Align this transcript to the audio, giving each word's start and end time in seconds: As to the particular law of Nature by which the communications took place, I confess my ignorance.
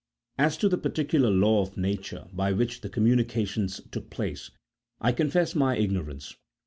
As 0.39 0.57
to 0.57 0.67
the 0.67 0.79
particular 0.79 1.29
law 1.29 1.61
of 1.61 1.77
Nature 1.77 2.25
by 2.33 2.53
which 2.53 2.81
the 2.81 2.89
communications 2.89 3.79
took 3.91 4.09
place, 4.09 4.49
I 4.99 5.11
confess 5.11 5.53
my 5.53 5.77
ignorance. 5.77 6.35